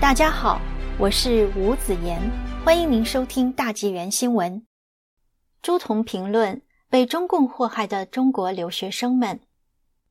[0.00, 0.60] 大家好，
[0.96, 2.20] 我是吴子言，
[2.64, 4.64] 欢迎您收听大纪元新闻。
[5.60, 9.40] 朱彤评论：被中共祸害的中国留学生们，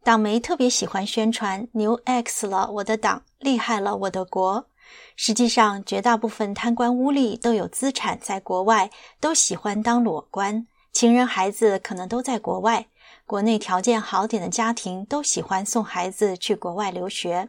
[0.03, 4.67] 党媒特别喜欢宣传“牛 X 了我的党，厉害了我的国”。
[5.15, 8.91] 实际上，绝大部分贪官污吏都有资产在国外，
[9.21, 10.67] 都喜欢当裸官。
[10.91, 12.87] 情人孩子可能都在国外，
[13.25, 17.47] 国内条件好点的家庭都喜欢送孩子去国外留学。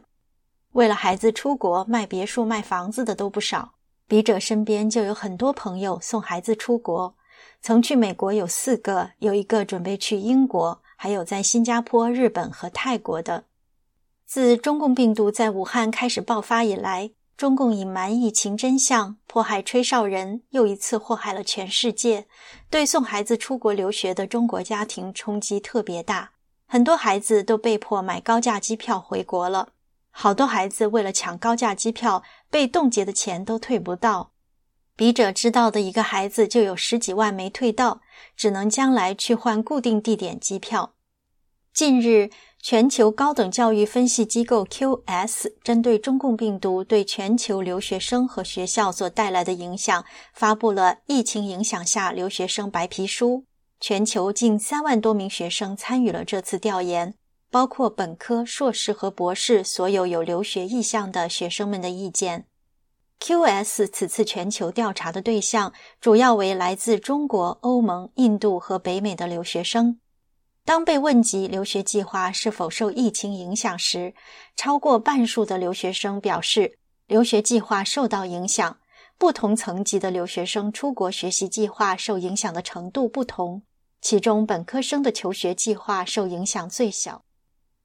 [0.73, 3.73] 为了孩子出国，卖别墅、卖房子的都不少。
[4.07, 7.15] 笔者身边就有很多朋友送孩子出国，
[7.61, 13.45] 曾去美国有四个，有一个准备去英国，还有在新加坡、日本和泰国的。
[14.25, 22.27] 自中共病毒在武汉开始爆发以来，中共隐瞒疫情真相，迫害吹哨人，又一次祸害了全世界。
[22.69, 26.31] 对送孩子出国留学的中国家庭冲击特别大，
[26.67, 29.69] 很多孩子都被迫买高价机票回国了。
[30.21, 34.33] 好多孩子为了抢高价机票，被冻结的钱都退不到。
[34.97, 38.01] 笔者知道的一个孩子就有十几万没退到，
[38.35, 40.95] 只能将来去换固定地点机票。
[41.73, 42.29] 近日。
[42.61, 53.37] 全球高等教育分析机构 QS 针对中共病毒对全球留学生和学校所带来的影响，发布了《疫情影响下留学生白皮书》。
[53.79, 57.15] 全球近三万多名学生参与了这次调研，
[57.51, 62.45] 包括本科、硕士和博士所有有留学意向的学生们的意见。
[63.19, 69.99] QS 此次全球调查的对象主要为来自中国、欧盟、印度和北美的留学生。
[70.63, 74.13] 当被问及留学计划是否受疫情影响时，
[74.55, 76.77] 超过半数的留学生表示
[77.07, 78.77] 留学计划受到影响。
[79.17, 83.63] 不同层级的留学生出国学习计划受影响的程度不同，
[83.99, 87.23] 其中本科生的求学计划受影响最小。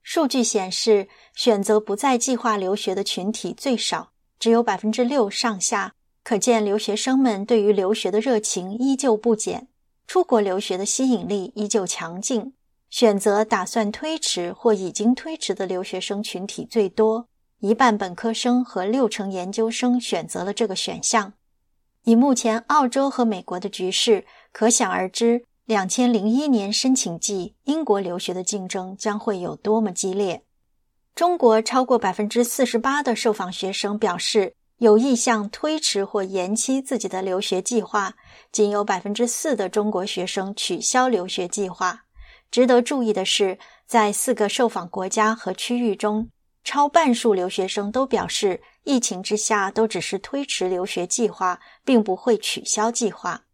[0.04, 5.94] 数据显示，选择不在计划留学的群体最少，只有百分之六上下。
[6.22, 9.66] 可见，留学生们对于留学的热情依旧不减，
[10.06, 12.52] 出国留学的吸引力依旧强劲。
[12.90, 17.26] 选择打算推迟或已经推迟的留学生群体最多，
[17.60, 21.32] 一半本科生和六成研究生选择了这个选项。
[22.04, 30.44] 以目前澳洲和美国的局势，可想而知，两千零一年申请季英国留学的竞争将会有多么激烈。
[31.14, 38.14] 中国超过百分之四十八的受访学生表示有意向推迟或延期自己的留学计划，
[38.52, 42.04] 仅有百分之四的中国学生取消留学计划。
[42.50, 46.28] 值得注意的是，在四个受访国家和区域中，
[46.62, 53.44] 超半数留学生都表示，疫情之下都只是推迟留学计划，并不会取消计划。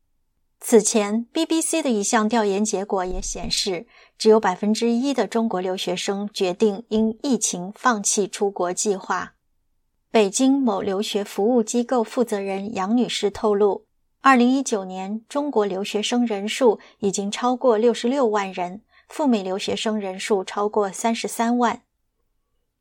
[0.62, 3.86] 此前，BBC 的一项调研结果也显示，
[4.18, 9.32] 只有百分之一的中国留学生决定因疫情放弃出国计划。
[10.10, 13.86] 北京某留学服务机构负责人杨女士透露。
[14.20, 21.82] 二零一九年，中国留学生人数已经超过六十六万人，赴美留学生人数超过三十三万。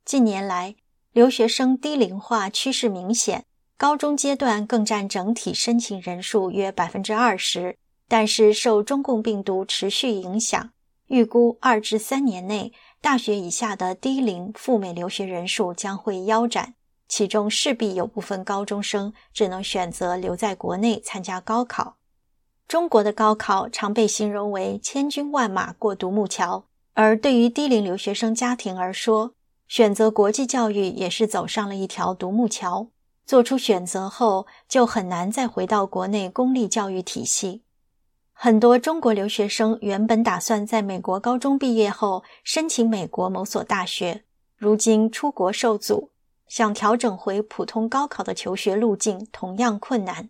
[0.03, 0.75] 近年来，
[1.13, 3.45] 留学生低龄化趋势明显，
[3.79, 7.77] 高中阶段更占整体申请人数约百分之二十。
[8.09, 10.71] 但是，受中共病毒持续影响，
[11.07, 16.73] 预估二至三年内，大学以下的低龄赴美留学人数将会腰斩。
[17.07, 21.95] 其中势必有部分高中生只能选择留在国内参加高考。
[22.67, 26.65] 中国的高考常被形容为千军万马过独木桥，
[26.95, 29.31] 而对于低龄留学生家庭而说，
[29.69, 32.89] 选择国际教育也是走上了一条独木桥。
[33.29, 37.61] 做出选择后，就很难再回到国内公立教育体系。
[38.33, 44.23] 很多中国留学生原本打算在美国高中毕业后申请美国某所大学，
[44.57, 46.09] 如今出国受阻。
[46.47, 50.29] 想调整回普通高考的求学路径同样困难。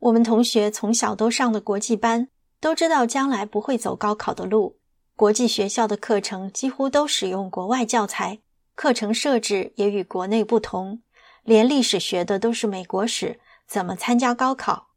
[0.00, 2.26] 我们同学从小都上的国际班，
[2.60, 4.78] 都知道将来不会走高考的路。
[5.14, 8.40] 国际学校的课程几乎都使用国外教材，
[8.74, 11.00] 课程设置也与国内不同，
[11.46, 13.38] 连历史学的都是美国史，
[13.68, 14.88] 怎么参加高考？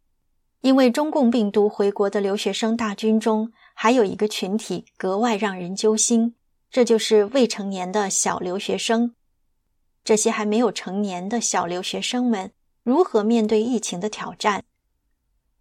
[0.62, 6.36] 因为中共病毒回国的留学生大军中，还有一个群体格外让人揪心，
[6.72, 9.13] 这就是未成年的小留学生。
[10.04, 14.63] 这些还没有成年的小留学生们如何面对疫情的挑战？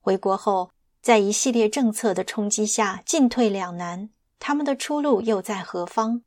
[0.01, 0.71] 回国后，
[1.03, 4.09] 在一系列政策的冲击下，进退两难，
[4.39, 6.23] 他们的出路又在何方？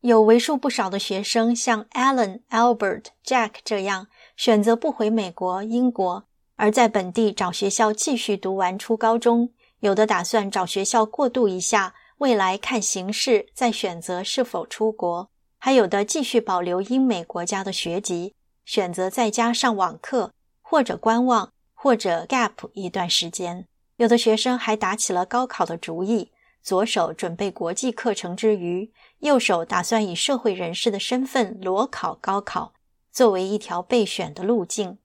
[0.00, 6.24] 有为数不少的学生像 Alan、Albert、Jack 这样选择不回美国、英国，
[6.56, 9.48] 而在本地找学校继续读完初高中；
[9.80, 15.28] 有的打算找学校过渡一下，未来看形势再选择是否出国。
[15.58, 20.32] 还有的继续保留英美国家的学籍，选择在家上网课，
[20.62, 23.66] 或者观望，或者 gap 一段时间。
[23.96, 26.32] 有的学生还打起了高考的主意，
[26.62, 32.72] 左手准备国际课程之余，右手打算以社会人士的身份裸考高考，
[33.10, 34.98] 作为一条备选的路径。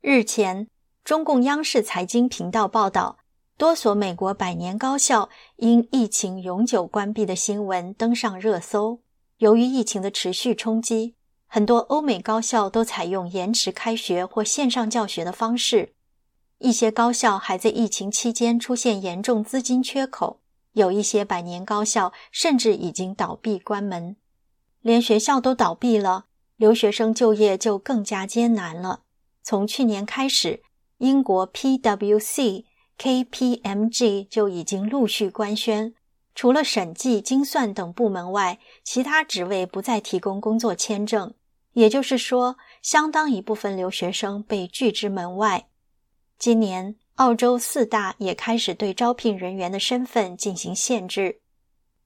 [0.00, 0.68] 日前，
[1.04, 3.18] 中共央视财经频道报道，
[3.56, 9.00] 多所美国百年高校因疫情永久关闭的新闻登上热搜。
[9.38, 11.14] 由于疫情的持续冲击，
[11.46, 15.92] 很多欧美高校都采用延迟开学或线上教学的方式。
[16.58, 20.38] 一些高校还在疫情期间出现严重资金缺口，
[20.72, 24.16] 有一些百年高校甚至已经倒闭关门。
[24.80, 26.26] 连学校都倒闭了，
[26.56, 29.02] 留学生就业就更加艰难了。
[29.42, 30.62] 从去年开始，
[30.98, 32.64] 英国 PWC、
[32.98, 35.94] KPMG 就已经陆续官宣，
[36.34, 41.34] 除了审计、精算等部门外，其他职位不再提供工作签证。
[41.72, 45.68] 也就是说，相当一部分留学生被拒之门外。
[46.38, 51.40] 今年，澳洲四大也开始对招聘人员的身份进行限制。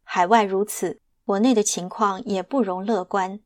[0.02, 3.40] 海外如此，国内的情况也不容乐观。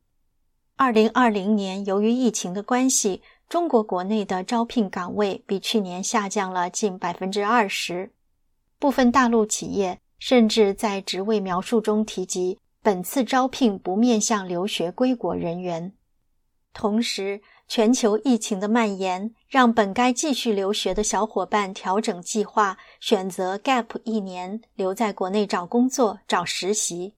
[0.77, 8.11] 二零二零年，由于疫情的关系，中国国内的招聘岗位比去年下降了近百分之二十。
[8.79, 15.93] 部分大陆企业甚至在职位描述中提及，本次招聘不面向留学归国人员。
[16.73, 27.15] 同时，全球疫情的蔓延让本该继续留学的小伙伴调整计划，选择 gap 一年留在国内找工作、找实习。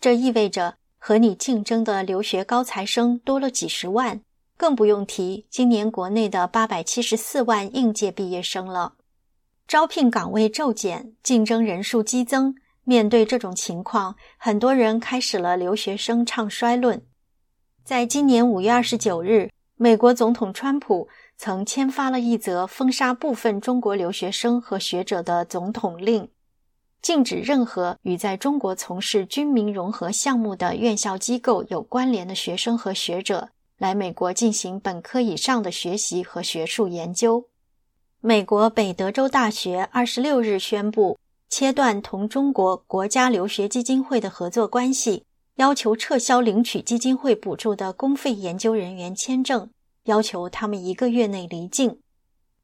[0.00, 4.20] 这意味着和你竞争的留学高材生多了几十万，
[4.56, 8.94] 更不用提今年国内的八百七十四万应届毕业生了。
[9.68, 12.56] 招聘岗位骤减，竞争人数激增。
[12.82, 17.00] 面对这种情况，很多人开始了留学生唱衰论。
[17.84, 19.48] 在今年五月二十九日。
[19.78, 21.06] 美国总统川普
[21.36, 26.30] 曾签发了一则封杀部分中国留学生和学者的总统令，
[27.02, 37.44] 禁止任何与在中国从事军民融合项目的院校机构有关联的学生和学者来美国进行本科以上的学习和学术研究。
[38.22, 41.18] 美国北德州大学二十六日宣布
[41.50, 45.25] 切断同中国国家留学基金会的合作关系。
[45.56, 49.70] 要求撤销领取基金会补助的公费研究人员签证，
[50.04, 51.98] 要求他们一个月内离境。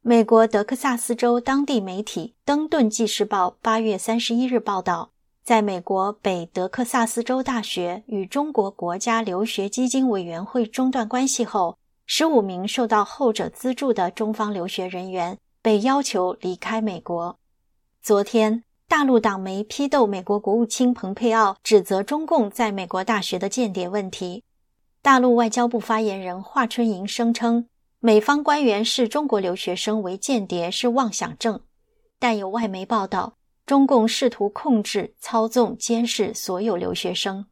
[0.03, 5.11] 美国德克萨斯州当地媒体《登顿纪事报》八月三十一日报道，
[5.43, 17.39] 在美国北德克萨斯州大学与中国国家留学基金委员会中断关系后，十五名受到后者资助的中方留学人员被要求离开美国。
[18.03, 18.65] 昨天。
[18.89, 24.45] 大陆党媒批斗美国国务卿蓬佩奥，指责中共在美国大学的间谍问题。
[25.01, 27.67] 大陆外交部发言人华春莹声称，
[28.01, 31.61] 美方官员视中国留学生为间谍是妄想症。
[32.19, 33.37] 但有外媒报道，
[33.67, 37.47] 中共试图控制、操纵、监视所有留学生。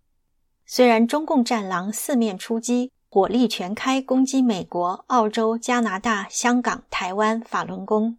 [0.66, 8.18] 虽然中共战狼四面出击，火力全开攻击美国、澳洲、加拿大、香港、台湾、法轮功，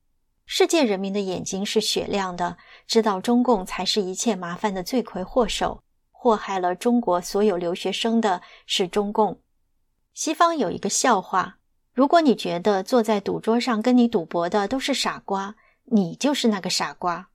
[0.53, 2.57] 世界人民的眼睛是雪亮的。
[2.85, 5.81] 知道中共才是一切麻烦的罪魁祸首，
[6.11, 9.39] 祸害了中国所有留学生的是中共。
[10.13, 11.55] 西方有一个笑话：
[11.93, 15.55] 如果你觉得坐在赌桌上跟你赌博的都是傻瓜，
[15.85, 17.29] 你就是那个傻瓜。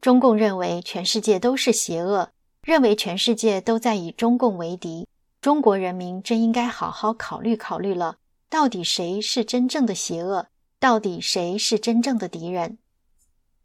[0.00, 2.30] 中共认为全世界都是邪恶，
[2.62, 5.06] 认为全世界都在以中共为敌。
[5.40, 8.16] 中国人民真应该好好考虑考虑了，
[8.50, 10.48] 到底谁是真正的邪恶？
[10.80, 12.78] 到底谁是真正的敌人？